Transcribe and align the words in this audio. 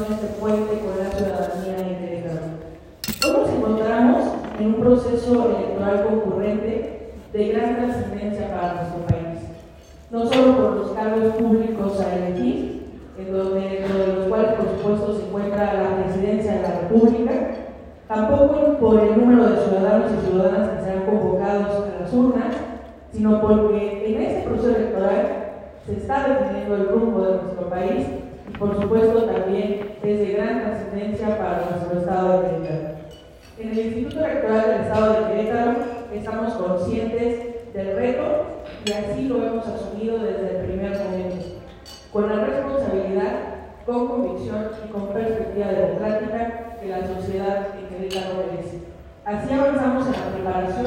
este 0.00 0.26
puente 0.40 0.80
con 0.80 0.96
la 0.96 1.10
ciudadanía 1.10 1.98
Querétaro. 1.98 2.40
Hoy 3.26 3.32
nos 3.36 3.50
encontramos 3.50 4.22
en 4.58 4.66
un 4.68 4.74
proceso 4.80 5.50
electoral 5.50 6.04
concurrente 6.04 7.12
de 7.30 7.48
gran 7.48 7.76
trascendencia 7.76 8.48
para 8.48 8.74
nuestro 8.74 9.00
país, 9.06 9.40
no 10.10 10.24
solo 10.24 10.56
por 10.56 10.76
los 10.76 10.92
cargos 10.92 11.34
públicos 11.34 12.00
a 12.00 12.16
elegir, 12.16 12.86
en 13.18 13.32
donde, 13.34 13.60
dentro 13.60 13.98
de 13.98 14.06
los 14.14 14.28
cuales 14.28 14.52
por 14.52 14.66
supuesto 14.70 15.14
se 15.14 15.26
encuentra 15.26 15.74
la 15.74 16.04
presidencia 16.04 16.54
de 16.54 16.62
la 16.62 16.80
República, 16.80 17.32
tampoco 18.08 18.78
por 18.80 18.98
el 18.98 19.20
número 19.20 19.50
de 19.50 19.60
ciudadanos 19.62 20.10
y 20.10 20.26
ciudadanas 20.26 20.70
que 20.70 20.84
serán 20.84 21.04
convocados 21.04 21.84
a 21.84 22.00
las 22.00 22.12
urnas, 22.14 22.54
sino 23.12 23.42
porque 23.42 24.06
en 24.06 24.22
este 24.22 24.48
proceso 24.48 24.74
electoral 24.74 25.26
se 25.84 25.92
está 25.98 26.28
definiendo 26.28 26.76
el 26.76 26.88
rumbo 26.88 27.26
de 27.26 27.42
nuestro 27.42 27.68
país 27.68 28.06
por 28.62 28.80
supuesto 28.80 29.24
también 29.24 29.96
es 30.04 30.18
de 30.20 30.34
gran 30.34 30.60
trascendencia 30.62 31.36
para 31.36 31.66
nuestro 31.68 31.98
estado 31.98 32.42
de 32.42 32.48
Querétaro. 32.48 32.94
En 33.58 33.68
el 33.70 33.78
Instituto 33.78 34.24
Electoral 34.24 34.70
del 34.70 34.80
Estado 34.82 35.12
de 35.12 35.32
Querétaro 35.32 35.74
estamos 36.14 36.54
conscientes 36.54 37.74
del 37.74 37.96
reto 37.96 38.22
y 38.84 38.92
así 38.92 39.28
lo 39.28 39.44
hemos 39.44 39.66
asumido 39.66 40.18
desde 40.18 40.60
el 40.60 40.66
primer 40.66 40.90
momento, 40.96 41.44
con 42.12 42.28
la 42.28 42.44
responsabilidad, 42.44 43.32
con 43.84 44.06
convicción 44.06 44.68
y 44.86 44.92
con 44.92 45.08
perspectiva 45.08 45.66
democrática 45.66 46.76
que 46.80 46.88
la 46.88 47.04
sociedad 47.04 47.66
en 47.80 47.88
Querétaro 47.88 48.44
merece. 48.46 48.78
Así 49.24 49.52
avanzamos 49.52 50.06
en 50.06 50.12
la 50.12 50.32
preparación 50.36 50.86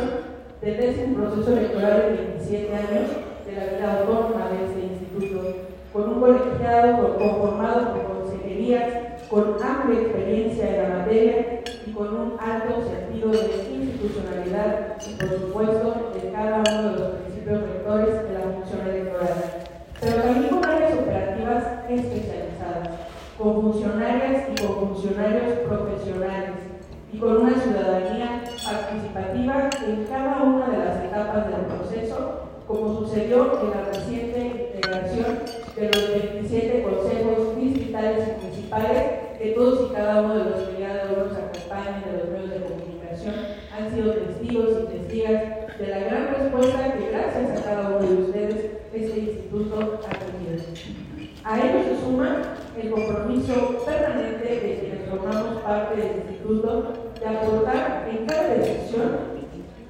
del 0.61 0.77
décimo 0.77 1.17
proceso 1.17 1.51
electoral 1.51 2.03
de 2.03 2.23
27 2.23 2.73
años 2.73 3.09
de 3.45 3.51
la 3.51 3.65
vida 3.65 3.99
autónoma 3.99 4.49
de 4.49 4.65
este 4.65 4.79
instituto, 4.79 5.65
con 5.95 6.09
un 6.09 6.19
colegiado 6.19 7.17
conformado 7.17 7.93
por 7.93 8.17
consejerías 8.17 9.29
con 9.29 9.55
amplia 9.63 10.01
experiencia 10.01 10.75
en 10.75 10.83
la 10.83 10.97
materia 10.97 11.61
y 11.87 11.91
con 11.91 12.07
un 12.07 12.37
alto 12.37 12.83
sentido 12.83 13.29
de 13.29 13.63
institucionalidad 13.71 14.97
y, 15.07 15.13
por 15.13 15.39
supuesto, 15.39 16.11
de 16.13 16.31
cada 16.31 16.57
uno 16.57 16.91
de 16.91 16.99
los 16.99 17.09
principios 17.21 17.61
rectores 17.61 18.27
de 18.27 18.33
la 18.33 18.41
función 18.41 18.87
electoral, 18.89 19.33
pero 20.01 20.21
también 20.21 20.49
con 20.49 20.65
áreas 20.65 20.93
operativas 20.95 21.63
especializadas, 21.89 22.89
con 23.37 23.61
funcionarias 23.61 24.43
y 24.51 24.65
con 24.65 24.75
funcionarios 24.75 25.53
profesionales 25.65 26.55
y 27.15 27.17
con 27.17 27.37
una 27.37 27.57
ciudadanía 27.57 28.43
participativa 28.43 29.69
en 29.87 30.03
cada 30.05 30.43
una 30.43 30.67
de 30.67 30.77
las 30.77 31.03
etapas 31.05 31.47
del 31.47 31.65
proceso, 31.65 32.41
como 32.67 32.99
sucedió 32.99 33.61
en 33.61 33.69
la 33.71 33.85
reciente 33.85 34.71
integración 34.73 35.39
de 35.75 35.85
los 35.87 36.09
27 36.09 36.83
consejos 36.83 37.57
distritales 37.57 38.27
y 38.27 38.45
municipales, 38.45 39.03
que 39.39 39.51
todos 39.51 39.91
y 39.91 39.93
cada 39.93 40.21
uno 40.23 40.35
de 40.35 40.49
los 40.49 40.59
que 40.69 40.83
nos 40.83 41.37
acompañan 41.37 42.03
de 42.03 42.17
los 42.17 42.29
medios 42.31 42.49
de 42.49 42.67
comunicación 42.67 43.35
han 43.71 43.93
sido 43.93 44.13
testigos 44.13 44.69
y 44.83 44.97
testigas 44.97 45.77
de 45.79 45.87
la 45.87 45.99
gran 45.99 46.27
respuesta 46.35 46.93
que 46.97 47.11
gracias 47.11 47.61
a 47.61 47.63
cada 47.63 47.89
uno 47.89 47.99
de 47.99 48.13
ustedes 48.23 48.71
este 48.93 49.19
instituto 49.19 49.99
ha 50.05 50.09
tenido. 50.19 50.45
A 51.47 51.59
ello 51.59 51.83
se 51.83 52.01
suma 52.01 52.55
el 52.75 52.89
compromiso 52.89 53.85
permanente 53.85 54.47
de 54.47 54.79
quienes 54.79 55.07
formamos 55.07 55.61
parte 55.61 55.94
del 56.05 56.17
instituto 56.17 56.93
de 57.19 57.27
aportar 57.27 58.07
en 58.09 58.25
cada 58.25 58.49
decisión 58.49 59.35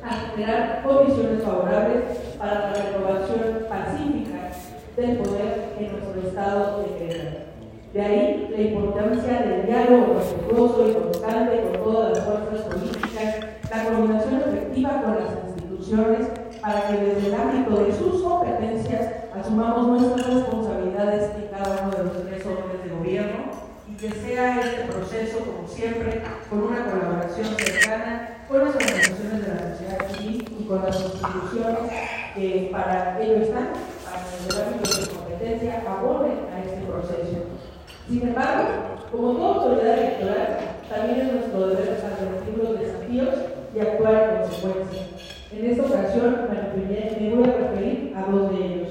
a 0.03 0.13
generar 0.31 0.83
condiciones 0.83 1.43
favorables 1.43 2.03
para 2.37 2.53
la 2.53 2.73
renovación 2.73 3.65
pacífica 3.67 4.51
del 4.95 5.17
poder 5.17 5.73
en 5.79 5.91
nuestro 5.91 6.27
estado 6.27 6.83
de 6.83 6.97
Querétaro. 6.97 7.45
De 7.93 8.01
ahí 8.01 8.47
la 8.51 8.61
importancia 8.61 9.41
del 9.41 9.65
diálogo 9.65 10.15
respetuoso 10.15 10.89
y 10.89 10.93
constante 10.93 11.61
con 11.61 11.83
todas 11.83 12.17
las 12.17 12.25
fuerzas 12.25 12.61
políticas, 12.67 13.35
la 13.69 13.83
coordinación 13.83 14.41
efectiva 14.41 15.01
con 15.01 15.15
las 15.15 15.31
instituciones 15.47 16.27
para 16.61 16.87
que 16.87 16.97
desde 16.97 17.27
el 17.27 17.33
ámbito 17.33 17.83
de 17.83 17.93
sus 17.93 18.21
competencias 18.21 19.13
asumamos 19.33 20.01
nuestras 20.01 20.33
responsabilidades 20.33 21.31
en 21.35 21.47
cada 21.47 21.87
uno 21.87 21.97
de 21.97 22.03
los 22.03 22.25
tres 22.25 22.45
órdenes 22.45 22.83
de 22.83 22.95
gobierno 22.95 23.65
que 23.99 24.11
sea 24.11 24.59
este 24.59 24.91
proceso, 24.91 25.39
como 25.39 25.67
siempre, 25.67 26.21
con 26.49 26.63
una 26.63 26.85
colaboración 26.85 27.47
cercana 27.57 28.39
con 28.47 28.59
las 28.59 28.75
organizaciones 28.75 29.41
de 29.41 29.53
la 29.53 29.71
sociedad 29.71 30.11
civil 30.11 30.57
y 30.59 30.63
con 30.65 30.83
las 30.83 30.99
instituciones 30.99 31.79
que 32.35 32.69
para 32.71 33.21
ello 33.21 33.43
están, 33.43 33.69
para 34.03 34.73
el 34.73 34.81
de 34.81 35.15
competencia, 35.15 35.83
abonen 35.87 36.39
a 36.53 36.59
este 36.59 36.81
proceso. 36.85 37.45
Sin 38.07 38.21
embargo, 38.21 38.69
como 39.11 39.33
toda 39.33 39.55
autoridad 39.55 39.97
electoral, 39.97 40.59
también 40.89 41.19
es 41.21 41.33
nuestro 41.33 41.67
deber 41.67 42.03
advertir 42.03 42.57
los 42.57 42.79
desafíos 42.79 43.35
y 43.73 43.79
actuar 43.79 44.29
en 44.29 44.41
consecuencia. 44.41 45.01
En 45.51 45.71
esta 45.71 45.83
ocasión 45.83 46.47
me, 46.49 47.35
voy 47.35 47.49
a 47.49 47.57
referir 47.57 48.13
a 48.15 48.29
dos 48.29 48.51
de 48.51 48.65
ellos. 48.65 48.89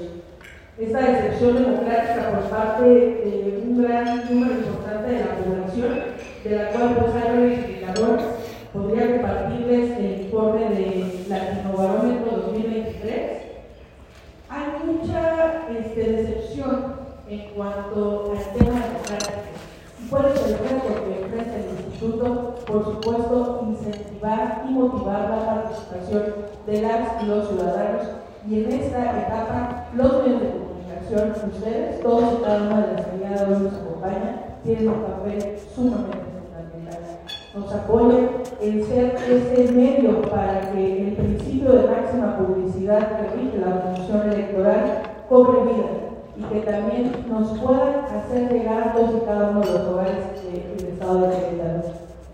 Esta 0.77 0.99
decepción 0.99 1.55
democrática 1.55 2.31
por 2.31 2.49
parte 2.49 2.83
de 2.83 3.63
un 3.63 3.83
gran 3.83 4.29
número 4.29 4.55
de 4.55 4.74
de 5.75 6.55
la 6.55 6.69
cual 6.69 6.95
hay 7.21 7.37
verificadores 7.37 8.25
podría 8.71 9.11
compartirles 9.11 9.97
el 9.97 10.21
informe 10.21 10.69
de 10.69 11.25
Latinobarómetro 11.27 12.37
2023. 12.37 13.41
Hay 14.49 14.65
mucha 14.85 15.67
este, 15.69 16.11
decepción 16.11 16.95
en 17.27 17.49
cuanto 17.55 18.31
al 18.31 18.57
tema 18.57 18.79
democrático. 18.85 19.41
¿Y 20.01 20.07
cuál 20.07 20.25
es 20.27 20.45
el 20.45 20.59
reto 20.59 21.03
que 21.03 21.25
ofrece 21.25 21.55
el 21.57 21.85
Instituto? 21.85 22.55
Por 22.65 22.85
supuesto, 22.85 23.67
incentivar 23.69 24.63
y 24.69 24.71
motivar 24.71 25.29
la 25.29 25.45
participación 25.45 26.23
de 26.67 26.81
las 26.81 27.21
y 27.21 27.25
los 27.25 27.49
ciudadanos. 27.49 28.03
Y 28.47 28.63
en 28.63 28.71
esta 28.71 29.21
etapa, 29.23 29.87
los 29.93 30.23
medios 30.23 30.41
de 30.41 30.49
comunicación, 30.51 31.51
ustedes, 31.51 32.01
todos 32.01 32.39
y 32.39 32.43
cada 32.43 32.61
una 32.61 32.85
de 32.85 32.93
las 32.93 33.05
que 33.07 33.17
nos 33.17 33.73
acompañan, 33.73 34.44
tienen 34.65 34.89
un 34.89 35.03
papel 35.03 35.57
sumamente 35.73 36.35
nos 37.55 37.71
apoya 37.71 38.17
en 38.61 38.85
ser 38.85 39.15
ese 39.15 39.71
medio 39.71 40.21
para 40.23 40.73
que 40.73 41.07
el 41.07 41.13
principio 41.13 41.71
de 41.71 41.87
máxima 41.87 42.37
publicidad 42.37 43.17
que 43.17 43.37
rige 43.37 43.57
la 43.59 43.95
función 43.95 44.29
electoral 44.29 45.03
cobre 45.29 45.61
vida 45.61 45.85
y 46.35 46.43
que 46.43 46.59
también 46.69 47.11
nos 47.29 47.57
puedan 47.59 48.03
hacer 48.05 48.51
llegar 48.51 48.93
todos 48.93 49.15
y 49.15 49.25
cada 49.25 49.51
uno 49.51 49.61
de 49.61 49.71
los 49.71 49.87
hogares 49.87 50.17
del 50.43 50.87
Estado 50.89 51.21
de 51.21 51.27
Querétaro. 51.29 51.83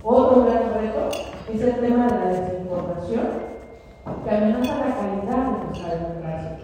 Otro 0.03 0.45
gran 0.45 0.73
reto 0.73 1.09
es 1.53 1.61
el 1.61 1.75
tema 1.75 2.07
de 2.07 2.11
la 2.11 2.25
desinformación 2.25 3.51
que 4.23 4.29
amenaza 4.31 4.75
la 4.75 4.95
calidad 4.95 5.51
de 5.51 5.65
nuestra 5.67 5.95
democracia. 5.95 6.57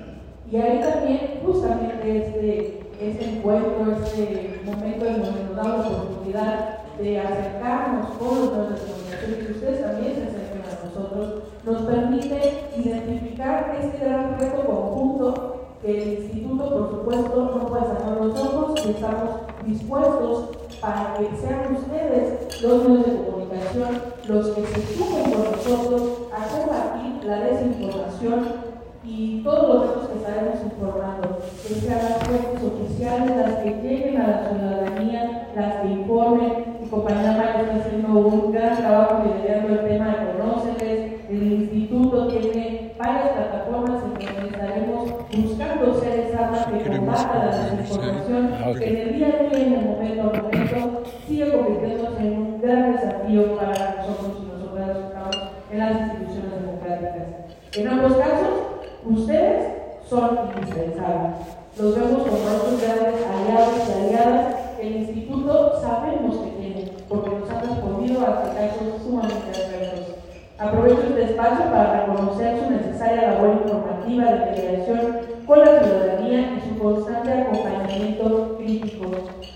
Y 0.50 0.56
ahí 0.56 0.80
también, 0.80 1.42
justamente 1.46 2.18
este, 2.18 2.80
este 3.00 3.38
encuentro, 3.38 3.98
este 4.04 4.62
momento 4.66 5.06
en 5.06 5.22
donde 5.22 5.44
nos 5.44 5.56
da 5.56 5.64
la 5.64 5.88
oportunidad 5.88 6.87
de 7.00 7.20
acercarnos 7.20 8.12
con 8.18 8.40
los 8.40 8.52
de 8.52 8.76
comunicación 8.76 9.32
y 9.32 9.46
que 9.46 9.52
ustedes 9.52 9.82
también 9.82 10.16
se 10.16 10.24
acerquen 10.24 10.62
a 10.64 10.86
nosotros, 10.86 11.44
nos 11.66 11.82
permite 11.84 12.64
identificar 12.78 13.78
este 13.82 14.06
gran 14.06 14.40
reto 14.40 14.66
conjunto 14.66 15.54
que 15.82 16.02
el 16.02 16.20
instituto, 16.20 16.70
por 16.70 16.90
supuesto, 16.90 17.52
no 17.56 17.68
puede 17.68 17.84
cerrar 17.84 18.22
los 18.22 18.40
ojos 18.40 18.86
y 18.86 18.90
estamos 18.90 19.30
dispuestos 19.66 20.50
para 20.82 21.16
que 21.18 21.36
sean 21.38 21.76
ustedes 21.76 22.62
los 22.62 22.84
medios 22.84 23.06
de 23.06 23.26
comunicación 23.26 24.18
los 24.28 24.48
que 24.50 24.66
se 24.66 24.98
sumen 24.98 25.32
con 25.32 25.52
nosotros 25.52 26.04
a 26.34 26.48
combatir 26.48 27.24
la 27.24 27.40
desinformación 27.40 28.68
y 29.04 29.42
todos 29.42 29.70
los 29.70 29.88
datos 29.88 30.10
que 30.10 30.18
estaremos 30.18 30.64
informando, 30.66 31.40
que 31.66 31.74
sean 31.76 32.04
las 32.04 32.28
fuentes 32.28 32.62
oficiales, 32.64 33.38
las 33.38 33.56
que 33.64 33.70
lleguen 33.82 34.22
a 34.22 34.28
la 34.28 34.50
ciudadanía, 34.50 35.50
las 35.56 35.76
que 35.76 35.88
informen. 35.88 36.67
Compañera 36.98 37.34
María 37.34 37.62
está 37.62 37.76
haciendo 37.76 38.20
un 38.20 38.52
gran 38.52 38.78
trabajo 38.78 39.24
liderando 39.24 39.74
el 39.74 39.88
tema 39.88 40.08
de 40.08 40.32
Conóceles. 40.32 41.14
El 41.30 41.44
instituto 41.54 42.28
tiene 42.28 42.92
varias 42.98 43.30
plataformas 43.30 44.04
en 44.04 44.26
donde 44.26 44.50
estaremos 44.50 45.12
buscando 45.32 46.00
ser 46.00 46.20
esa 46.22 46.66
que 46.66 46.98
combata 46.98 47.46
la 47.46 47.76
desinformación, 47.76 48.54
ah, 48.54 48.72
que 48.78 48.90
en 48.90 48.98
el 48.98 49.16
día 49.16 49.28
en 49.52 49.74
el 49.74 49.86
momento 49.86 50.22
a 50.22 50.42
momento, 50.42 51.04
sigue 51.28 51.52
convirtiéndose 51.52 52.20
en 52.20 52.34
un 52.34 52.62
gran 52.62 52.94
desafío 52.94 53.56
para 53.58 53.96
nosotros 53.98 54.38
y 54.42 54.46
nosotras 54.48 54.88
los 54.88 55.06
estamos 55.06 55.38
en 55.72 55.80
las 55.80 56.02
instituciones 56.02 56.52
democráticas. 56.62 57.28
En 57.76 57.88
ambos 57.88 58.18
casos, 58.18 58.68
Ustedes 59.10 59.72
son 60.10 60.38
indispensables. 60.54 61.38
Los 61.78 61.96
vemos 61.96 62.28
como 62.28 62.50
estos 62.50 62.82
grandes 62.82 63.26
aliados 63.26 63.74
y 63.88 64.04
aliadas 64.04 64.56
que 64.76 64.88
el 64.88 64.96
instituto 64.98 65.80
sabemos 65.80 66.36
que 66.38 66.50
tiene, 66.60 66.92
porque 67.08 67.30
nos 67.30 67.50
han 67.50 67.62
respondido 67.62 68.22
a 68.22 68.44
casos 68.54 69.02
sumamente 69.02 69.50
adversos. 69.50 70.16
Aprovecho 70.60 71.04
este 71.08 71.24
espacio 71.24 71.72
para 71.72 72.02
reconocer 72.02 72.60
necesaria 73.18 73.32
labor 73.34 73.62
informativa 73.64 74.26
de 74.26 74.52
mediación 74.52 75.18
con 75.46 75.60
la 75.60 75.80
ciudadanía 75.80 76.58
y 76.58 76.70
su 76.70 76.80
constante 76.80 77.32
acompañamiento 77.34 78.58
crítico. 78.58 79.06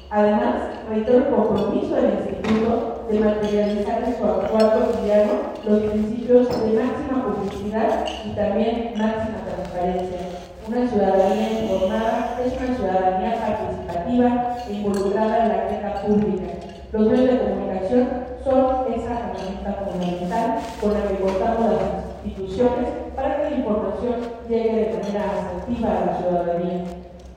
Además, 0.10 0.56
reitero 0.90 1.18
el 1.20 1.26
compromiso 1.28 1.96
del 1.96 2.14
Instituto 2.14 3.06
de 3.10 3.20
materializar 3.20 4.04
en 4.04 4.18
su 4.18 4.26
actual 4.26 4.72
cotidiano 4.74 5.32
los 5.68 5.80
principios 5.84 6.50
de 6.50 6.80
máxima 6.80 7.26
publicidad 7.26 8.06
y 8.26 8.30
también 8.36 8.94
máxima 8.98 9.38
transparencia. 9.46 10.20
Una 10.68 10.88
ciudadanía 10.88 11.62
informada 11.64 12.40
es 12.46 12.54
una 12.58 12.76
ciudadanía 12.76 13.36
participativa 13.42 14.58
e 14.68 14.74
involucrada 14.74 15.44
en 15.44 15.50
la 15.50 15.56
agenda 15.56 16.02
pública. 16.02 16.44
Los 16.92 17.08
medios 17.08 17.32
de 17.32 17.40
comunicación 17.40 18.08
son 18.44 18.94
esa 18.94 19.12
herramienta 19.12 19.86
fundamental 19.86 20.60
con 20.82 20.94
la 20.94 21.08
que 21.08 21.16
contamos 21.16 21.72
las 21.72 22.26
instituciones 22.26 22.88
para 23.16 23.38
que 23.38 23.44
la 23.44 23.58
información 23.58 24.16
llegue 24.50 24.76
de 24.76 24.98
manera 24.98 25.32
asertiva 25.32 25.90
a 25.90 26.06
la 26.06 26.18
ciudadanía. 26.18 26.84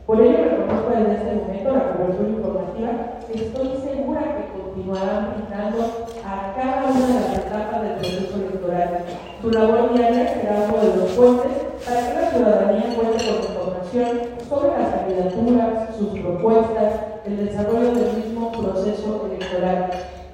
Por 0.06 0.20
ello 0.20 0.36
reconozco 0.36 0.90
desde 0.90 1.12
este 1.14 1.34
momento 1.34 1.72
la 1.72 1.92
cobertura 1.92 2.28
informativa 2.28 2.90
y 3.32 3.38
estoy 3.38 3.68
segura 3.82 4.20
brindando 5.00 6.06
a 6.24 6.54
cada 6.54 6.84
una 6.86 7.06
de 7.06 7.14
las 7.14 7.38
etapas 7.38 7.82
del 7.82 7.92
proceso 7.94 8.36
electoral. 8.36 9.04
Su 9.42 9.50
labor 9.50 9.92
diaria 9.92 10.34
será 10.34 10.68
uno 10.68 10.82
de 10.82 10.96
los 10.96 11.10
puentes 11.12 11.52
para 11.84 12.00
que 12.00 12.14
la 12.14 12.30
ciudadanía 12.30 12.94
cuente 12.94 13.24
con 13.24 13.36
información 13.42 14.08
sobre 14.48 14.68
las 14.78 14.94
candidaturas, 14.94 15.96
sus 15.98 16.18
propuestas, 16.20 16.92
el 17.26 17.46
desarrollo 17.46 17.94
del 17.94 18.16
mismo 18.16 18.52
proceso 18.52 19.28
electoral. 19.30 19.90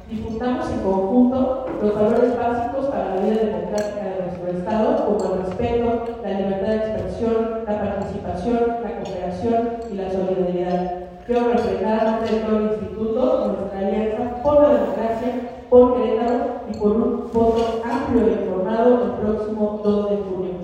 Difundamos 0.08 0.70
en 0.70 0.80
conjunto 0.80 1.66
los 1.80 1.94
valores 1.94 2.36
básicos 2.36 2.86
para 2.86 3.14
la 3.14 3.20
vida 3.22 3.42
democrática 3.42 4.02
de 4.02 4.26
nuestro 4.26 4.58
Estado, 4.58 5.06
como 5.06 5.34
el 5.34 5.42
respeto, 5.46 6.04
la 6.22 6.30
libertad 6.30 6.68
de 6.68 6.76
expresión, 6.76 7.64
la 7.66 7.80
participación, 7.80 8.60
la 8.82 9.00
cooperación 9.00 9.68
y 9.90 9.94
la 9.94 10.10
solidaridad. 10.10 11.00
Quiero 11.26 11.52
reflejar 11.52 12.06
ante 12.08 12.34
todo 12.40 12.56
el 12.56 12.64
Instituto 12.64 13.56
nuestra 13.56 13.78
alianza 13.78 14.42
por 14.42 14.62
la 14.62 14.68
democracia, 14.68 15.32
por 15.70 15.94
Querétaro 15.94 16.44
y 16.68 16.76
por 16.76 16.90
un 16.90 17.30
voto 17.32 17.82
amplio 17.84 18.26
e 18.26 18.32
informado 18.32 19.04
el 19.04 19.10
próximo 19.30 19.80
2 19.84 20.10
de 20.10 20.16
junio. 20.16 20.54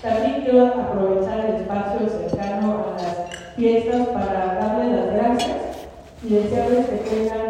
También 0.00 0.42
quiero 0.42 0.66
aprovechar 0.66 1.40
el 1.40 1.56
espacio 1.56 2.08
cercano 2.08 2.84
a 2.86 3.02
las 3.02 3.54
fiestas 3.56 4.08
para 4.08 4.54
darles 4.54 4.92
las 4.92 5.14
gracias 5.14 5.56
y 6.22 6.28
desearles 6.28 6.86
que 6.86 6.96
tengan 6.96 7.43